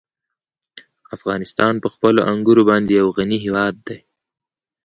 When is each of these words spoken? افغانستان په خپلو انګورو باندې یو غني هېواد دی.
افغانستان 1.15 1.73
په 1.83 1.87
خپلو 1.93 2.19
انګورو 2.31 2.63
باندې 2.69 2.91
یو 3.01 3.07
غني 3.17 3.37
هېواد 3.45 3.75
دی. 3.87 3.99